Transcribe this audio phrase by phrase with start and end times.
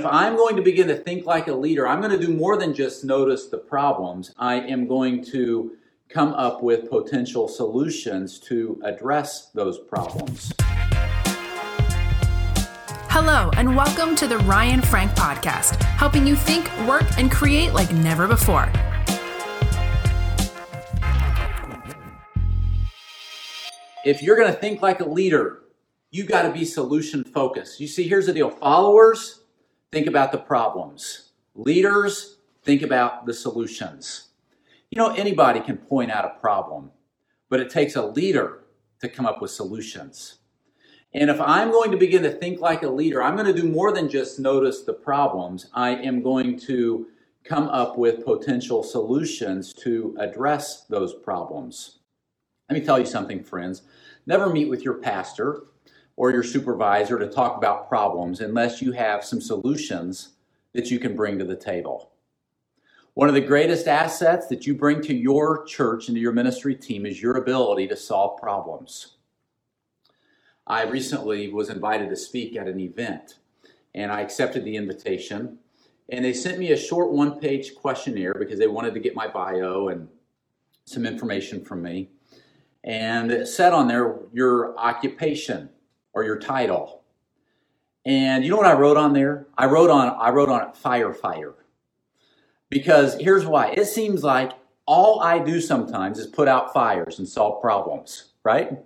[0.00, 2.56] If I'm going to begin to think like a leader, I'm going to do more
[2.56, 4.34] than just notice the problems.
[4.38, 5.72] I am going to
[6.08, 10.54] come up with potential solutions to address those problems.
[13.10, 17.92] Hello, and welcome to the Ryan Frank Podcast, helping you think, work, and create like
[17.92, 18.72] never before.
[24.06, 25.64] If you're going to think like a leader,
[26.10, 27.80] you've got to be solution focused.
[27.80, 29.39] You see, here's the deal followers,
[29.92, 31.30] think about the problems.
[31.54, 34.28] Leaders, think about the solutions.
[34.90, 36.90] You know, anybody can point out a problem,
[37.48, 38.64] but it takes a leader
[39.00, 40.38] to come up with solutions.
[41.12, 43.68] And if I'm going to begin to think like a leader, I'm going to do
[43.68, 45.66] more than just notice the problems.
[45.74, 47.08] I am going to
[47.42, 51.98] come up with potential solutions to address those problems.
[52.68, 53.82] Let me tell you something, friends.
[54.26, 55.64] Never meet with your pastor
[56.20, 60.34] or your supervisor to talk about problems unless you have some solutions
[60.74, 62.10] that you can bring to the table.
[63.14, 66.74] One of the greatest assets that you bring to your church and to your ministry
[66.74, 69.16] team is your ability to solve problems.
[70.66, 73.36] I recently was invited to speak at an event
[73.94, 75.56] and I accepted the invitation.
[76.10, 79.26] And they sent me a short one page questionnaire because they wanted to get my
[79.26, 80.06] bio and
[80.84, 82.10] some information from me.
[82.84, 85.70] And it said on there your occupation
[86.12, 87.02] or your title.
[88.04, 89.46] And you know what I wrote on there?
[89.56, 91.54] I wrote on I wrote on it firefighter.
[92.68, 93.70] Because here's why.
[93.70, 94.52] It seems like
[94.86, 98.78] all I do sometimes is put out fires and solve problems, right?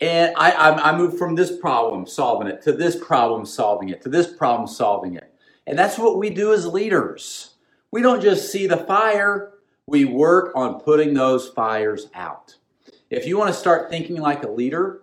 [0.00, 4.02] And I, I, I moved from this problem solving it to this problem solving it
[4.02, 5.32] to this problem solving it.
[5.66, 7.54] And that's what we do as leaders.
[7.90, 9.52] We don't just see the fire,
[9.86, 12.56] we work on putting those fires out.
[13.10, 15.02] If you want to start thinking like a leader,